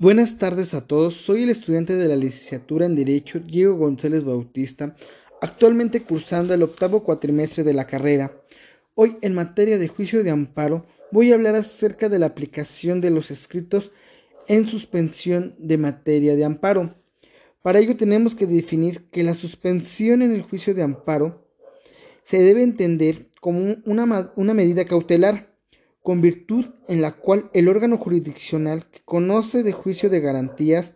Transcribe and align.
Buenas 0.00 0.38
tardes 0.38 0.72
a 0.72 0.86
todos, 0.86 1.14
soy 1.14 1.42
el 1.42 1.50
estudiante 1.50 1.94
de 1.94 2.08
la 2.08 2.16
licenciatura 2.16 2.86
en 2.86 2.96
Derecho 2.96 3.38
Diego 3.38 3.74
González 3.74 4.24
Bautista, 4.24 4.96
actualmente 5.42 6.00
cursando 6.00 6.54
el 6.54 6.62
octavo 6.62 7.04
cuatrimestre 7.04 7.64
de 7.64 7.74
la 7.74 7.86
carrera. 7.86 8.32
Hoy, 8.94 9.18
en 9.20 9.34
materia 9.34 9.78
de 9.78 9.88
juicio 9.88 10.24
de 10.24 10.30
amparo, 10.30 10.86
voy 11.10 11.30
a 11.30 11.34
hablar 11.34 11.54
acerca 11.54 12.08
de 12.08 12.18
la 12.18 12.24
aplicación 12.24 13.02
de 13.02 13.10
los 13.10 13.30
escritos 13.30 13.92
en 14.48 14.64
suspensión 14.64 15.54
de 15.58 15.76
materia 15.76 16.34
de 16.34 16.46
amparo. 16.46 16.94
Para 17.60 17.80
ello 17.80 17.98
tenemos 17.98 18.34
que 18.34 18.46
definir 18.46 19.04
que 19.10 19.22
la 19.22 19.34
suspensión 19.34 20.22
en 20.22 20.32
el 20.32 20.40
juicio 20.40 20.72
de 20.72 20.82
amparo 20.82 21.46
se 22.24 22.38
debe 22.38 22.62
entender 22.62 23.28
como 23.42 23.76
una, 23.84 24.54
medida 24.54 24.86
cautelar 24.86 25.49
con 26.02 26.20
virtud 26.20 26.66
en 26.88 27.02
la 27.02 27.12
cual 27.12 27.50
el 27.52 27.68
órgano 27.68 27.98
jurisdiccional 27.98 28.86
que 28.90 29.00
conoce 29.04 29.62
de 29.62 29.72
juicio 29.72 30.08
de 30.10 30.20
garantías 30.20 30.94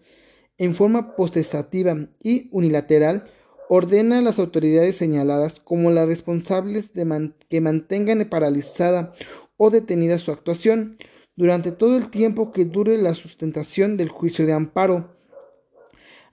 en 0.59 0.75
forma 0.75 1.17
potestativa 1.17 2.09
y 2.23 2.49
unilateral 2.53 3.31
ordena 3.69 4.19
a 4.19 4.23
las 4.23 4.39
autoridades 4.39 4.97
señaladas 4.97 5.61
como 5.61 5.91
las 5.91 6.07
responsables 6.07 6.93
de 6.93 7.33
que 7.49 7.61
mantengan 7.61 8.29
paralizada 8.29 9.13
o 9.57 9.71
detenida 9.71 10.19
su 10.19 10.31
actuación 10.33 10.99
durante 11.37 11.73
todo 11.73 11.97
el 11.97 12.11
tiempo 12.11 12.53
que 12.53 12.65
dure 12.65 12.97
la 12.99 13.15
sustentación 13.15 13.97
del 13.97 14.09
juicio 14.09 14.47
de 14.47 14.53
amparo, 14.53 15.15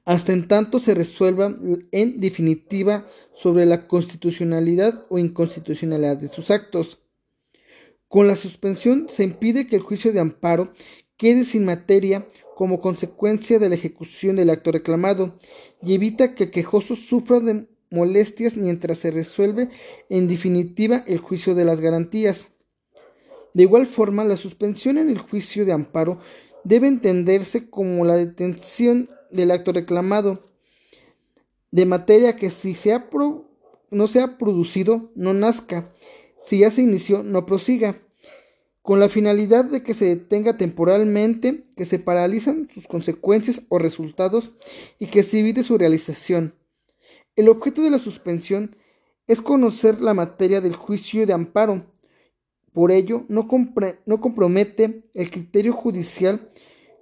hasta 0.05 0.33
en 0.33 0.47
tanto 0.47 0.79
se 0.79 0.93
resuelva 0.93 1.55
en 1.91 2.19
definitiva 2.19 3.07
sobre 3.33 3.65
la 3.65 3.87
constitucionalidad 3.87 5.05
o 5.09 5.19
inconstitucionalidad 5.19 6.17
de 6.17 6.29
sus 6.29 6.51
actos. 6.51 6.99
Con 8.11 8.27
la 8.27 8.35
suspensión 8.35 9.07
se 9.07 9.23
impide 9.23 9.67
que 9.67 9.77
el 9.77 9.81
juicio 9.81 10.11
de 10.11 10.19
amparo 10.19 10.73
quede 11.15 11.45
sin 11.45 11.63
materia 11.63 12.27
como 12.57 12.81
consecuencia 12.81 13.57
de 13.57 13.69
la 13.69 13.75
ejecución 13.75 14.35
del 14.35 14.49
acto 14.49 14.73
reclamado 14.73 15.37
y 15.81 15.93
evita 15.93 16.35
que 16.35 16.43
el 16.43 16.51
quejoso 16.51 16.97
sufra 16.97 17.39
de 17.39 17.67
molestias 17.89 18.57
mientras 18.57 18.97
se 18.97 19.11
resuelve 19.11 19.69
en 20.09 20.27
definitiva 20.27 21.05
el 21.07 21.19
juicio 21.19 21.55
de 21.55 21.63
las 21.63 21.79
garantías. 21.79 22.49
De 23.53 23.63
igual 23.63 23.87
forma, 23.87 24.25
la 24.25 24.35
suspensión 24.35 24.97
en 24.97 25.09
el 25.09 25.17
juicio 25.17 25.63
de 25.63 25.71
amparo 25.71 26.19
debe 26.65 26.89
entenderse 26.89 27.69
como 27.69 28.03
la 28.03 28.17
detención 28.17 29.07
del 29.31 29.51
acto 29.51 29.71
reclamado, 29.71 30.41
de 31.71 31.85
materia 31.85 32.35
que 32.35 32.49
si 32.49 32.75
no 33.89 34.07
se 34.07 34.19
ha 34.19 34.37
producido 34.37 35.11
no 35.15 35.33
nazca, 35.33 35.93
si 36.41 36.59
ya 36.59 36.71
se 36.71 36.81
inició, 36.81 37.23
no 37.23 37.45
prosiga, 37.45 38.01
con 38.81 38.99
la 38.99 39.09
finalidad 39.09 39.63
de 39.65 39.83
que 39.83 39.93
se 39.93 40.05
detenga 40.05 40.57
temporalmente, 40.57 41.65
que 41.77 41.85
se 41.85 41.99
paralizan 41.99 42.67
sus 42.73 42.87
consecuencias 42.87 43.61
o 43.69 43.77
resultados 43.77 44.51
y 44.99 45.05
que 45.05 45.23
se 45.23 45.39
evite 45.39 45.63
su 45.63 45.77
realización. 45.77 46.55
El 47.35 47.47
objeto 47.47 47.81
de 47.81 47.91
la 47.91 47.99
suspensión 47.99 48.75
es 49.27 49.41
conocer 49.41 50.01
la 50.01 50.13
materia 50.13 50.61
del 50.61 50.75
juicio 50.75 51.25
de 51.25 51.33
amparo. 51.33 51.85
Por 52.73 52.91
ello, 52.91 53.23
no, 53.29 53.47
no 54.05 54.21
compromete 54.21 55.03
el 55.13 55.29
criterio 55.29 55.73
judicial 55.73 56.49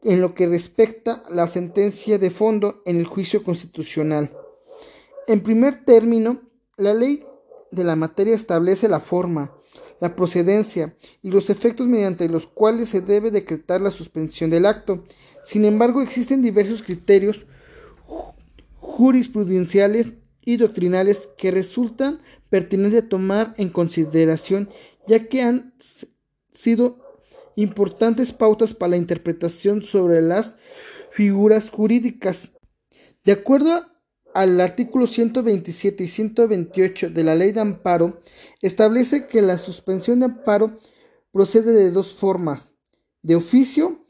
en 0.04 0.22
lo 0.22 0.36
que 0.36 0.48
respecta 0.48 1.24
a 1.26 1.34
la 1.34 1.48
sentencia 1.48 2.18
de 2.18 2.30
fondo 2.30 2.82
en 2.86 2.98
el 2.98 3.06
juicio 3.06 3.44
constitucional. 3.44 4.32
En 5.28 5.42
primer 5.42 5.86
término, 5.86 6.42
la 6.78 6.94
ley 6.94 7.24
de 7.72 7.84
la 7.84 7.96
materia 7.96 8.36
establece 8.36 8.88
la 8.88 9.00
forma, 9.00 9.54
la 10.00 10.16
procedencia 10.16 10.96
y 11.22 11.32
los 11.32 11.50
efectos 11.50 11.88
mediante 11.88 12.28
los 12.30 12.46
cuales 12.46 12.90
se 12.90 13.02
debe 13.02 13.32
decretar 13.32 13.82
la 13.82 13.92
suspensión 13.92 14.50
del 14.50 14.66
acto. 14.66 15.04
Sin 15.44 15.66
embargo, 15.66 16.02
existen 16.02 16.42
diversos 16.42 16.84
criterios 16.84 17.46
jurisprudenciales 18.80 20.10
y 20.42 20.58
doctrinales 20.58 21.30
que 21.38 21.52
resultan 21.52 22.22
pertinentes 22.50 23.08
tomar 23.08 23.54
en 23.58 23.70
consideración, 23.70 24.70
ya 25.08 25.28
que 25.28 25.42
han 25.42 25.74
sido 26.54 27.00
importantes 27.56 28.32
pautas 28.32 28.74
para 28.74 28.92
la 28.92 28.98
interpretación 28.98 29.82
sobre 29.82 30.22
las 30.22 30.56
figuras 31.12 31.70
jurídicas. 31.70 32.52
De 33.24 33.34
acuerdo 33.34 33.86
al 34.34 34.60
artículo 34.62 35.08
127 35.08 36.04
y 36.04 36.08
128 36.08 37.10
de 37.10 37.24
la 37.24 37.36
Ley 37.36 37.52
de 37.52 37.62
Amparo 37.62 38.20
establece 38.62 39.28
que 39.28 39.42
la 39.42 39.58
suspensión 39.58 40.20
de 40.20 40.26
amparo 40.26 40.78
procede 41.32 41.72
de 41.74 41.92
dos 41.92 42.16
formas, 42.16 42.68
de 43.22 43.36
oficio 43.36 44.06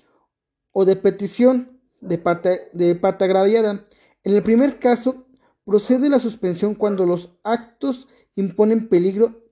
o 0.72 0.86
de 0.86 0.96
petición 0.96 1.80
de 2.02 2.18
parte, 2.18 2.70
de 2.74 2.96
parte 2.96 3.26
agraviada. 3.26 3.86
En 4.24 4.36
el 4.36 4.44
primer 4.44 4.80
caso, 4.80 5.26
procede 5.66 6.10
la 6.10 6.20
suspensión 6.20 6.76
cuando 6.76 7.06
los 7.06 7.32
actos 7.44 8.08
imponen 8.36 8.90
peligro 8.90 9.44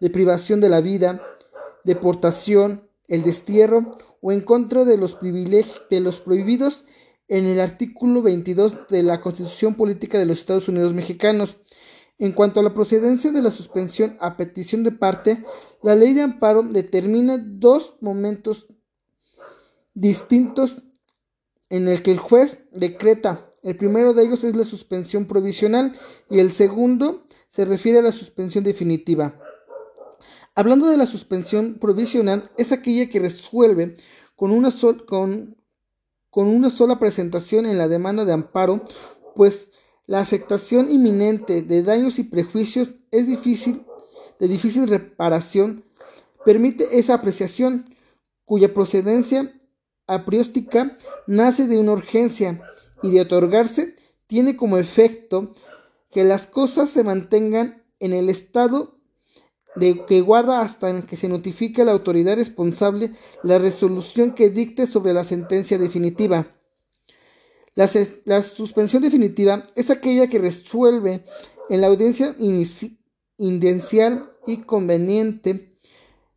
de 0.00 0.10
privación 0.10 0.60
de 0.60 0.68
la 0.68 0.80
vida, 0.80 1.24
deportación, 1.84 2.88
el 3.08 3.22
destierro 3.22 3.90
o 4.20 4.32
en 4.32 4.40
contra 4.40 4.84
de 4.84 4.96
los 4.96 5.14
privilegios 5.16 5.82
de 5.90 6.00
los 6.00 6.20
prohibidos 6.20 6.84
en 7.30 7.46
el 7.46 7.60
artículo 7.60 8.22
22 8.22 8.88
de 8.88 9.04
la 9.04 9.20
Constitución 9.20 9.76
Política 9.76 10.18
de 10.18 10.26
los 10.26 10.40
Estados 10.40 10.68
Unidos 10.68 10.92
Mexicanos. 10.92 11.58
En 12.18 12.32
cuanto 12.32 12.58
a 12.58 12.62
la 12.64 12.74
procedencia 12.74 13.30
de 13.30 13.40
la 13.40 13.52
suspensión 13.52 14.16
a 14.20 14.36
petición 14.36 14.82
de 14.82 14.90
parte, 14.90 15.44
la 15.82 15.94
ley 15.94 16.12
de 16.12 16.22
amparo 16.22 16.64
determina 16.64 17.38
dos 17.38 17.94
momentos 18.00 18.66
distintos 19.94 20.82
en 21.70 21.86
el 21.86 22.02
que 22.02 22.10
el 22.10 22.18
juez 22.18 22.64
decreta. 22.72 23.48
El 23.62 23.76
primero 23.76 24.12
de 24.12 24.24
ellos 24.24 24.42
es 24.42 24.56
la 24.56 24.64
suspensión 24.64 25.26
provisional 25.26 25.92
y 26.28 26.40
el 26.40 26.50
segundo 26.50 27.26
se 27.48 27.64
refiere 27.64 28.00
a 28.00 28.02
la 28.02 28.12
suspensión 28.12 28.64
definitiva. 28.64 29.40
Hablando 30.56 30.88
de 30.88 30.96
la 30.96 31.06
suspensión 31.06 31.74
provisional, 31.74 32.50
es 32.58 32.72
aquella 32.72 33.08
que 33.08 33.20
resuelve 33.20 33.94
con 34.34 34.50
una, 34.50 34.72
sol, 34.72 35.06
con 35.06 35.59
con 36.30 36.48
una 36.48 36.70
sola 36.70 36.98
presentación 36.98 37.66
en 37.66 37.78
la 37.78 37.88
demanda 37.88 38.24
de 38.24 38.32
amparo, 38.32 38.84
pues 39.34 39.68
la 40.06 40.20
afectación 40.20 40.90
inminente 40.90 41.62
de 41.62 41.82
daños 41.82 42.18
y 42.18 42.24
prejuicios 42.24 42.90
es 43.10 43.26
difícil, 43.26 43.84
de 44.38 44.48
difícil 44.48 44.88
reparación, 44.88 45.84
permite 46.44 46.98
esa 46.98 47.14
apreciación, 47.14 47.84
cuya 48.44 48.74
procedencia 48.74 49.52
aprióstica 50.06 50.96
nace 51.26 51.66
de 51.66 51.78
una 51.78 51.92
urgencia 51.92 52.60
y 53.02 53.10
de 53.10 53.20
otorgarse 53.20 53.94
tiene 54.26 54.56
como 54.56 54.78
efecto 54.78 55.54
que 56.10 56.24
las 56.24 56.46
cosas 56.46 56.90
se 56.90 57.04
mantengan 57.04 57.84
en 58.00 58.12
el 58.12 58.28
estado 58.28 58.99
de 59.76 60.04
que 60.06 60.20
guarda 60.20 60.60
hasta 60.60 61.06
que 61.06 61.16
se 61.16 61.28
notifique 61.28 61.82
a 61.82 61.84
la 61.84 61.92
autoridad 61.92 62.36
responsable 62.36 63.12
la 63.42 63.58
resolución 63.58 64.34
que 64.34 64.50
dicte 64.50 64.86
sobre 64.86 65.12
la 65.12 65.24
sentencia 65.24 65.78
definitiva. 65.78 66.48
La, 67.74 68.42
suspensión 68.42 69.02
definitiva 69.02 69.62
es 69.76 69.90
aquella 69.90 70.26
que 70.28 70.38
resuelve 70.38 71.24
en 71.68 71.80
la 71.80 71.86
audiencia 71.86 72.34
indencial 73.36 74.22
y 74.46 74.58
conveniente 74.58 75.70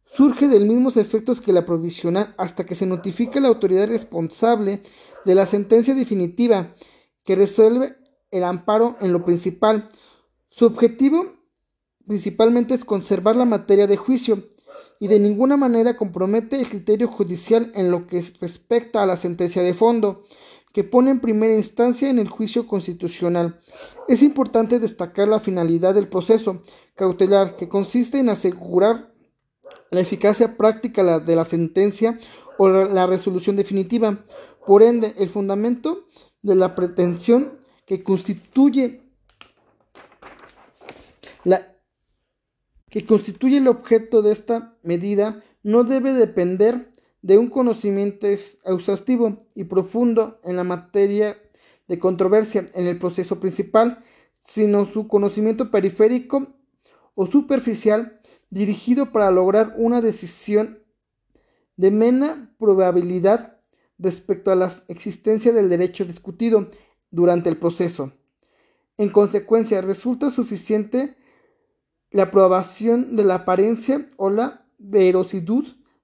surge 0.05 0.47
del 0.47 0.67
mismos 0.67 0.95
efectos 0.95 1.41
que 1.41 1.51
la 1.51 1.65
provisional 1.65 2.35
hasta 2.38 2.65
que 2.65 2.75
se 2.75 2.85
notifique 2.85 3.39
a 3.39 3.41
la 3.41 3.47
autoridad 3.47 3.88
responsable 3.88 4.83
de 5.25 5.35
la 5.35 5.47
sentencia 5.47 5.95
definitiva 5.95 6.75
que 7.23 7.35
resuelve 7.35 7.95
el 8.29 8.44
amparo 8.44 8.95
en 9.01 9.11
lo 9.11 9.25
principal. 9.25 9.89
Su 10.50 10.65
objetivo 10.65 11.33
principalmente 12.07 12.73
es 12.73 12.85
conservar 12.85 13.35
la 13.35 13.45
materia 13.45 13.87
de 13.87 13.97
juicio 13.97 14.49
y 14.99 15.07
de 15.07 15.19
ninguna 15.19 15.57
manera 15.57 15.97
compromete 15.97 16.57
el 16.57 16.69
criterio 16.69 17.07
judicial 17.07 17.71
en 17.75 17.91
lo 17.91 18.07
que 18.07 18.23
respecta 18.39 19.03
a 19.03 19.05
la 19.05 19.17
sentencia 19.17 19.61
de 19.61 19.73
fondo, 19.73 20.23
que 20.73 20.83
pone 20.83 21.11
en 21.11 21.19
primera 21.19 21.53
instancia 21.53 22.09
en 22.09 22.19
el 22.19 22.29
juicio 22.29 22.67
constitucional. 22.67 23.59
Es 24.07 24.23
importante 24.23 24.79
destacar 24.79 25.27
la 25.27 25.39
finalidad 25.39 25.94
del 25.94 26.07
proceso 26.07 26.63
cautelar, 26.95 27.55
que 27.55 27.69
consiste 27.69 28.17
en 28.19 28.29
asegurar 28.29 29.11
la 29.91 30.01
eficacia 30.01 30.57
práctica 30.57 31.19
de 31.19 31.35
la 31.35 31.45
sentencia 31.45 32.17
o 32.57 32.69
la 32.69 33.06
resolución 33.06 33.56
definitiva. 33.56 34.25
Por 34.65 34.81
ende, 34.83 35.13
el 35.17 35.29
fundamento 35.29 36.03
de 36.41 36.56
la 36.56 36.75
pretensión 36.75 37.59
que 37.85 38.03
constituye 38.03 39.01
la 41.44 41.72
que 42.94 43.07
constituye 43.07 43.57
el 43.57 43.68
objeto 43.68 44.22
de 44.22 44.31
esta 44.31 44.78
medida 44.84 45.42
no 45.63 45.84
debe 45.84 46.13
depender 46.13 46.92
de 47.24 47.40
un 47.40 47.50
conocimiento 47.50 48.28
exhaustivo 48.28 49.48
y 49.56 49.63
profundo 49.63 50.40
en 50.44 50.57
la 50.57 50.63
materia 50.63 51.36
de 51.88 51.98
controversia 51.98 52.68
en 52.75 52.86
el 52.86 53.00
proceso 53.00 53.40
principal, 53.40 54.04
sino 54.44 54.86
su 54.86 55.07
conocimiento 55.07 55.72
periférico 55.72 56.54
o 57.16 57.25
superficial 57.25 58.19
dirigido 58.51 59.12
para 59.12 59.31
lograr 59.31 59.74
una 59.75 60.00
decisión 60.00 60.78
de 61.78 61.90
mena 61.90 62.54
probabilidad 62.60 63.57
respecto 63.98 64.51
a 64.51 64.56
la 64.56 64.72
existencia 64.88 65.51
del 65.51 65.68
derecho 65.68 66.06
discutido 66.06 66.69
durante 67.10 67.50
el 67.50 67.57
proceso. 67.57 68.13
En 68.98 69.10
consecuencia, 69.10 69.81
resulta 69.81 70.30
suficiente 70.30 71.16
la 72.13 72.24
aprobación 72.24 73.15
de 73.15 73.24
la 73.24 73.36
apariencia 73.36 74.07
o 74.18 74.30
la 74.30 74.65
verosidad 74.77 75.63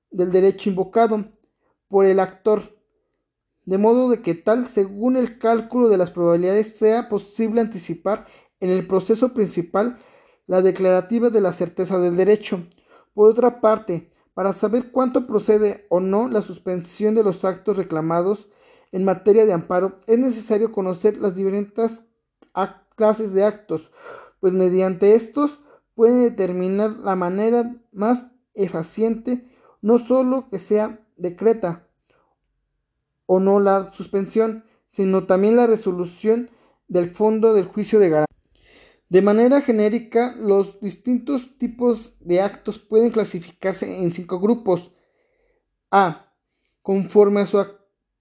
del 0.09 0.31
derecho 0.31 0.69
invocado 0.69 1.25
por 1.87 2.05
el 2.05 2.19
actor, 2.19 2.75
de 3.65 3.77
modo 3.77 4.09
de 4.09 4.23
que 4.23 4.33
tal, 4.33 4.67
según 4.67 5.17
el 5.17 5.37
cálculo 5.37 5.87
de 5.87 5.97
las 5.97 6.09
probabilidades, 6.09 6.75
sea 6.77 7.09
posible 7.09 7.61
anticipar 7.61 8.25
en 8.59 8.71
el 8.71 8.87
proceso 8.87 9.35
principal 9.35 9.99
la 10.47 10.63
declarativa 10.63 11.29
de 11.29 11.41
la 11.41 11.53
certeza 11.53 11.99
del 11.99 12.17
derecho. 12.17 12.65
Por 13.13 13.29
otra 13.29 13.61
parte, 13.61 14.11
para 14.33 14.53
saber 14.53 14.91
cuánto 14.91 15.27
procede 15.27 15.85
o 15.89 15.99
no 15.99 16.27
la 16.27 16.41
suspensión 16.41 17.13
de 17.13 17.23
los 17.23 17.45
actos 17.45 17.77
reclamados 17.77 18.49
en 18.91 19.05
materia 19.05 19.45
de 19.45 19.53
amparo, 19.53 19.99
es 20.07 20.17
necesario 20.17 20.71
conocer 20.71 21.17
las 21.17 21.35
diferentes 21.35 22.01
clases 22.95 23.31
de 23.31 23.43
actos, 23.43 23.91
pues 24.39 24.53
mediante 24.53 25.13
estos 25.13 25.59
pueden 25.99 26.21
determinar 26.21 26.93
la 26.93 27.17
manera 27.17 27.75
más 27.91 28.27
eficiente 28.53 29.45
no 29.81 29.99
sólo 29.99 30.49
que 30.49 30.57
sea 30.57 31.05
decreta 31.17 31.89
o 33.25 33.41
no 33.41 33.59
la 33.59 33.91
suspensión, 33.91 34.63
sino 34.87 35.25
también 35.25 35.57
la 35.57 35.67
resolución 35.67 36.51
del 36.87 37.09
fondo 37.09 37.53
del 37.53 37.65
juicio 37.65 37.99
de 37.99 38.11
garantía. 38.11 38.37
De 39.09 39.21
manera 39.21 39.59
genérica, 39.59 40.37
los 40.37 40.79
distintos 40.79 41.57
tipos 41.57 42.13
de 42.21 42.39
actos 42.39 42.79
pueden 42.79 43.11
clasificarse 43.11 44.01
en 44.01 44.13
cinco 44.13 44.39
grupos. 44.39 44.93
A. 45.91 46.31
Conforme 46.81 47.41
a 47.41 47.45
su, 47.45 47.61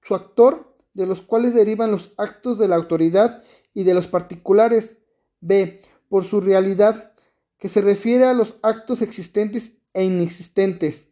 su 0.02 0.16
actor, 0.16 0.76
de 0.94 1.06
los 1.06 1.22
cuales 1.22 1.54
derivan 1.54 1.92
los 1.92 2.12
actos 2.16 2.58
de 2.58 2.66
la 2.66 2.74
autoridad 2.74 3.40
y 3.72 3.84
de 3.84 3.94
los 3.94 4.08
particulares. 4.08 4.96
B. 5.40 5.80
Por 6.08 6.24
su 6.24 6.40
realidad, 6.40 7.12
que 7.58 7.68
se 7.68 7.80
refiere 7.80 8.24
a 8.24 8.34
los 8.34 8.56
actos 8.62 9.02
existentes 9.02 9.72
e 9.92 10.04
inexistentes. 10.04 11.06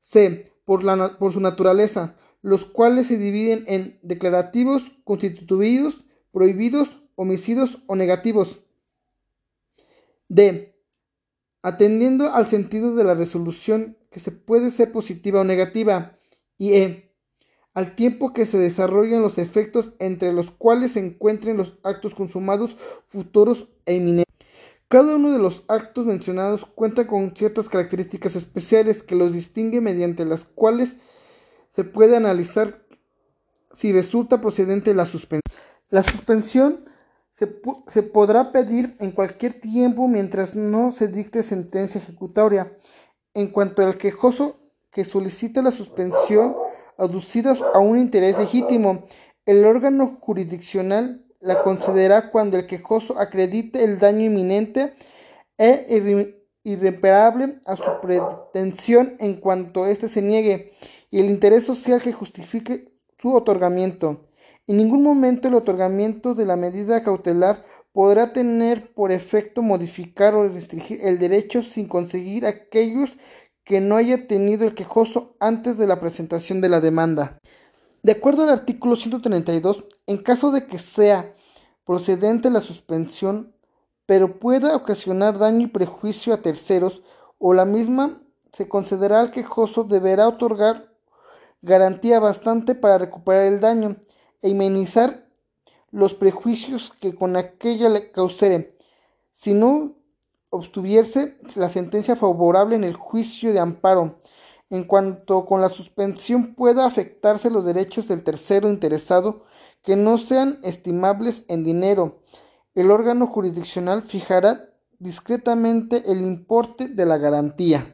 C. 0.00 0.52
Por, 0.64 0.82
su 1.32 1.40
naturaleza, 1.40 2.14
los 2.42 2.64
cuales 2.64 3.06
se 3.06 3.16
dividen 3.16 3.64
en 3.66 3.98
declarativos, 4.02 4.92
constituidos, 5.04 6.04
prohibidos, 6.30 6.90
homicidios 7.14 7.78
o 7.86 7.96
negativos. 7.96 8.60
D. 10.28 10.74
Atendiendo 11.62 12.32
al 12.32 12.46
sentido 12.46 12.94
de 12.94 13.04
la 13.04 13.14
resolución 13.14 13.96
que 14.10 14.20
se 14.20 14.30
puede 14.30 14.70
ser 14.70 14.92
positiva 14.92 15.40
o 15.40 15.44
negativa. 15.44 16.18
Y 16.56 16.74
E. 16.74 17.14
Al 17.72 17.94
tiempo 17.94 18.32
que 18.32 18.44
se 18.44 18.58
desarrollan 18.58 19.22
los 19.22 19.38
efectos 19.38 19.94
entre 19.98 20.32
los 20.32 20.50
cuales 20.50 20.92
se 20.92 21.00
encuentren 21.00 21.56
los 21.56 21.78
actos 21.82 22.14
consumados 22.14 22.76
futuros 23.08 23.68
e 23.86 23.94
inminentes. 23.94 24.27
Cada 24.88 25.16
uno 25.16 25.30
de 25.32 25.38
los 25.38 25.64
actos 25.68 26.06
mencionados 26.06 26.64
cuenta 26.74 27.06
con 27.06 27.36
ciertas 27.36 27.68
características 27.68 28.36
especiales 28.36 29.02
que 29.02 29.16
los 29.16 29.34
distinguen 29.34 29.84
mediante 29.84 30.24
las 30.24 30.44
cuales 30.44 30.96
se 31.68 31.84
puede 31.84 32.16
analizar 32.16 32.82
si 33.74 33.92
resulta 33.92 34.40
procedente 34.40 34.94
la 34.94 35.04
suspensión. 35.04 35.42
La 35.90 36.02
suspensión 36.02 36.88
se, 37.32 38.02
podrá 38.02 38.50
pedir 38.50 38.96
en 38.98 39.12
cualquier 39.12 39.60
tiempo 39.60 40.08
mientras 40.08 40.56
no 40.56 40.92
se 40.92 41.06
dicte 41.06 41.42
sentencia 41.42 42.00
ejecutoria. 42.00 42.72
En 43.34 43.48
cuanto 43.48 43.82
al 43.82 43.98
quejoso 43.98 44.58
que 44.90 45.04
solicite 45.04 45.62
la 45.62 45.70
suspensión 45.70 46.56
aducida 46.96 47.54
a 47.74 47.78
un 47.78 47.98
interés 47.98 48.36
legítimo, 48.38 49.04
el 49.44 49.64
órgano 49.64 50.16
jurisdiccional 50.20 51.27
la 51.40 51.62
concederá 51.62 52.30
cuando 52.30 52.56
el 52.56 52.66
quejoso 52.66 53.18
acredite 53.18 53.84
el 53.84 53.98
daño 53.98 54.24
inminente 54.24 54.94
e 55.56 55.86
irreparable 56.64 57.60
a 57.64 57.76
su 57.76 57.90
pretensión 58.02 59.16
en 59.18 59.34
cuanto 59.34 59.86
éste 59.86 60.08
se 60.08 60.22
niegue 60.22 60.72
y 61.10 61.20
el 61.20 61.26
interés 61.26 61.64
social 61.64 62.02
que 62.02 62.12
justifique 62.12 62.92
su 63.18 63.34
otorgamiento. 63.34 64.28
En 64.66 64.76
ningún 64.76 65.02
momento 65.02 65.48
el 65.48 65.54
otorgamiento 65.54 66.34
de 66.34 66.44
la 66.44 66.56
medida 66.56 67.02
cautelar 67.02 67.64
podrá 67.92 68.32
tener 68.32 68.92
por 68.92 69.12
efecto 69.12 69.62
modificar 69.62 70.34
o 70.34 70.46
restringir 70.46 71.00
el 71.02 71.18
derecho 71.18 71.62
sin 71.62 71.88
conseguir 71.88 72.46
aquellos 72.46 73.16
que 73.64 73.80
no 73.80 73.96
haya 73.96 74.26
tenido 74.26 74.66
el 74.66 74.74
quejoso 74.74 75.36
antes 75.40 75.78
de 75.78 75.86
la 75.86 76.00
presentación 76.00 76.60
de 76.60 76.68
la 76.68 76.80
demanda. 76.80 77.38
De 78.02 78.12
acuerdo 78.12 78.44
al 78.44 78.50
artículo 78.50 78.94
132, 78.94 79.86
en 80.08 80.16
caso 80.16 80.50
de 80.50 80.66
que 80.66 80.78
sea 80.78 81.34
procedente 81.84 82.48
la 82.48 82.62
suspensión, 82.62 83.52
pero 84.06 84.38
pueda 84.38 84.74
ocasionar 84.74 85.38
daño 85.38 85.66
y 85.66 85.66
prejuicio 85.66 86.32
a 86.32 86.40
terceros, 86.40 87.02
o 87.38 87.52
la 87.52 87.66
misma 87.66 88.18
se 88.50 88.68
concederá 88.70 89.20
al 89.20 89.30
quejoso 89.30 89.84
deberá 89.84 90.26
otorgar 90.26 90.94
garantía 91.60 92.20
bastante 92.20 92.74
para 92.74 92.96
recuperar 92.96 93.44
el 93.44 93.60
daño 93.60 93.96
e 94.40 94.48
inmenizar 94.48 95.26
los 95.90 96.14
prejuicios 96.14 96.90
que 97.00 97.14
con 97.14 97.36
aquella 97.36 97.90
le 97.90 98.10
causere, 98.10 98.78
si 99.34 99.52
no 99.52 99.92
obtuviese 100.48 101.36
la 101.54 101.68
sentencia 101.68 102.16
favorable 102.16 102.76
en 102.76 102.84
el 102.84 102.94
juicio 102.94 103.52
de 103.52 103.60
amparo, 103.60 104.16
en 104.70 104.84
cuanto 104.84 105.44
con 105.44 105.60
la 105.60 105.68
suspensión 105.68 106.54
pueda 106.54 106.86
afectarse 106.86 107.50
los 107.50 107.66
derechos 107.66 108.08
del 108.08 108.24
tercero 108.24 108.70
interesado 108.70 109.44
que 109.82 109.96
no 109.96 110.18
sean 110.18 110.58
estimables 110.62 111.44
en 111.48 111.64
dinero. 111.64 112.22
El 112.74 112.90
órgano 112.90 113.26
jurisdiccional 113.26 114.02
fijará 114.02 114.70
discretamente 114.98 116.10
el 116.10 116.20
importe 116.20 116.88
de 116.88 117.06
la 117.06 117.18
garantía. 117.18 117.92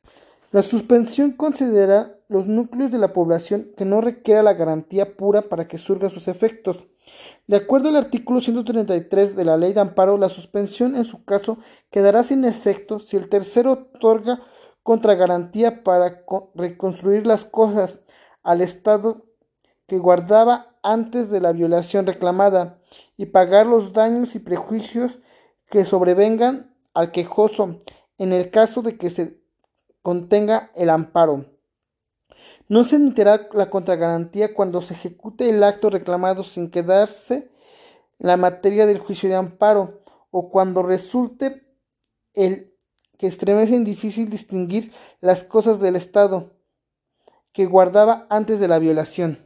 La 0.51 0.63
suspensión 0.63 1.33
considera 1.33 2.19
los 2.29 2.47
núcleos 2.47 2.91
de 2.91 2.99
la 2.99 3.13
población 3.13 3.73
que 3.77 3.85
no 3.85 4.01
requiera 4.01 4.43
la 4.43 4.55
garantía 4.55 5.17
pura 5.17 5.43
para 5.43 5.67
que 5.67 5.79
surga 5.79 6.11
sus 6.11 6.29
efectos. 6.29 6.87
De 7.47 7.57
acuerdo 7.57 7.89
al 7.91 7.97
artículo 7.97 8.41
133 8.41 9.37
de 9.37 9.45
la 9.45 9.57
Ley 9.57 9.73
de 9.73 9.81
Amparo, 9.81 10.17
la 10.17 10.29
suspensión 10.29 10.97
en 10.97 11.05
su 11.05 11.25
caso 11.25 11.59
quedará 11.91 12.25
sin 12.25 12.45
efecto 12.45 12.99
si 12.99 13.17
el 13.17 13.29
tercero 13.29 13.73
otorga 13.73 14.41
contra 14.83 15.15
garantía 15.15 15.83
para 15.83 16.25
reconstruir 16.55 17.27
las 17.27 17.45
cosas 17.45 18.01
al 18.43 18.61
Estado 18.61 19.27
que 19.87 19.99
guardaba 19.99 20.77
antes 20.83 21.31
de 21.31 21.41
la 21.41 21.53
violación 21.53 22.07
reclamada 22.07 22.79
y 23.17 23.27
pagar 23.27 23.67
los 23.67 23.93
daños 23.93 24.35
y 24.35 24.39
prejuicios 24.39 25.19
que 25.69 25.85
sobrevengan 25.85 26.75
al 26.93 27.11
quejoso 27.11 27.79
en 28.19 28.33
el 28.33 28.51
caso 28.51 28.83
de 28.83 28.97
que 28.97 29.11
se 29.11 29.41
contenga 30.03 30.71
el 30.75 30.91
amparo. 30.91 31.47
No 32.69 32.85
se 32.85 32.97
emitirá 32.97 33.49
la 33.53 33.69
contragarantía 33.69 34.55
cuando 34.55 34.81
se 34.81 34.95
ejecute 34.95 35.51
el 35.51 35.63
acto 35.63 35.91
reclamado 35.91 36.43
sin 36.43 36.71
quedarse 36.71 37.51
la 38.19 38.37
materia 38.37 38.87
del 38.87 38.99
juicio 38.99 39.29
de 39.29 39.37
amparo 39.37 40.03
o 40.31 40.51
cuando 40.51 40.83
resulte 40.83 41.67
el 42.33 42.75
que 43.19 43.27
estremece 43.27 43.79
difícil 43.81 44.31
distinguir 44.31 44.93
las 45.21 45.45
cosas 45.45 45.79
del 45.81 45.97
Estado 45.97 46.53
que 47.53 47.67
guardaba 47.67 48.27
antes 48.31 48.59
de 48.59 48.69
la 48.69 48.79
violación. 48.79 49.44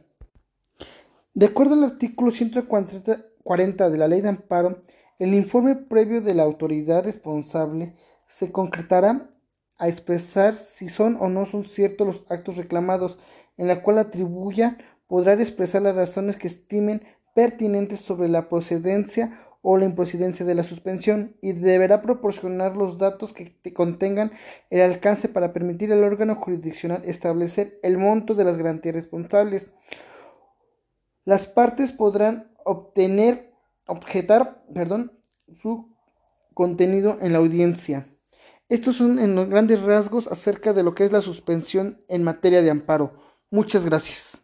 De 1.39 1.45
acuerdo 1.45 1.75
al 1.75 1.85
artículo 1.85 2.31
140 2.31 3.89
de 3.89 3.97
la 3.97 4.09
Ley 4.09 4.19
de 4.19 4.27
Amparo, 4.27 4.81
el 5.19 5.33
informe 5.33 5.77
previo 5.77 6.19
de 6.19 6.33
la 6.33 6.43
autoridad 6.43 7.05
responsable 7.05 7.95
se 8.27 8.51
concretará 8.51 9.31
a 9.77 9.87
expresar 9.87 10.53
si 10.53 10.89
son 10.89 11.15
o 11.21 11.29
no 11.29 11.45
son 11.45 11.63
ciertos 11.63 12.05
los 12.05 12.25
actos 12.29 12.57
reclamados, 12.57 13.17
en 13.55 13.69
la 13.69 13.83
cual 13.83 13.99
atribuya 13.99 14.77
podrá 15.07 15.31
expresar 15.35 15.81
las 15.81 15.95
razones 15.95 16.35
que 16.35 16.47
estimen 16.47 17.03
pertinentes 17.33 18.01
sobre 18.01 18.27
la 18.27 18.49
procedencia 18.49 19.39
o 19.61 19.77
la 19.77 19.85
improcedencia 19.85 20.45
de 20.45 20.55
la 20.55 20.63
suspensión 20.63 21.37
y 21.39 21.53
deberá 21.53 22.01
proporcionar 22.01 22.75
los 22.75 22.97
datos 22.97 23.31
que 23.31 23.73
contengan 23.73 24.33
el 24.69 24.81
alcance 24.81 25.29
para 25.29 25.53
permitir 25.53 25.93
al 25.93 26.03
órgano 26.03 26.35
jurisdiccional 26.35 27.01
establecer 27.05 27.79
el 27.81 27.97
monto 27.97 28.35
de 28.35 28.43
las 28.43 28.57
garantías 28.57 28.95
responsables. 28.95 29.69
Las 31.25 31.45
partes 31.45 31.91
podrán 31.91 32.51
obtener, 32.63 33.53
objetar, 33.87 34.63
perdón, 34.73 35.19
su 35.53 35.95
contenido 36.53 37.17
en 37.21 37.33
la 37.33 37.39
audiencia. 37.39 38.07
Estos 38.69 38.97
son 38.97 39.17
en 39.19 39.35
los 39.35 39.49
grandes 39.49 39.81
rasgos 39.81 40.27
acerca 40.27 40.73
de 40.73 40.83
lo 40.83 40.93
que 40.93 41.03
es 41.03 41.11
la 41.11 41.21
suspensión 41.21 42.03
en 42.07 42.23
materia 42.23 42.61
de 42.61 42.69
amparo. 42.69 43.13
Muchas 43.49 43.85
gracias. 43.85 44.43